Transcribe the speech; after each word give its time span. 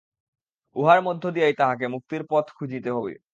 উহার 0.75 0.99
মধ্য 1.03 1.23
দিয়াই 1.35 1.53
তাহাকে 1.53 1.85
মুক্তির 1.87 2.23
পথ 2.29 2.45
খুঁজিতে 2.57 2.89
হইবে। 2.95 3.15